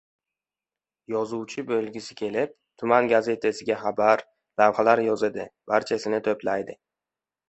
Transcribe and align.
Yozuvchi 1.15 1.63
bo‘lgisi 1.65 2.15
kelib, 2.21 2.55
tuman 2.83 3.09
gazetasiga 3.11 3.77
xabar, 3.81 4.23
lavhalar 4.63 5.03
yozadi, 5.09 5.45
barchasini 5.73 6.21
to‘playdi. 6.29 6.77